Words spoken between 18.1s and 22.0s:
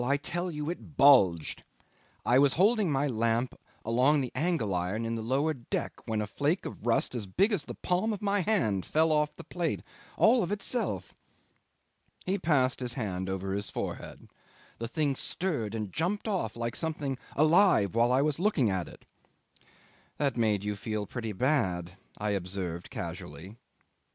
I was looking at it." "That made you feel pretty bad,"